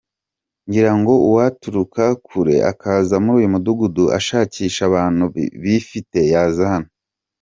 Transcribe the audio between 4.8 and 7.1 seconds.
abantu bifite, yaza hano.